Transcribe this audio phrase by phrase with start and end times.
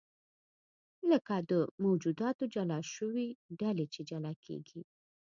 [1.11, 1.51] لکه د
[1.83, 3.27] موجوداتو جلا شوې
[3.59, 4.81] ډلې چې جلا کېږي.